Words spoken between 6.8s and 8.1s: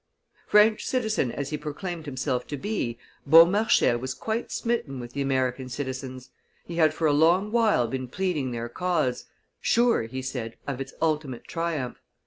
for a long while been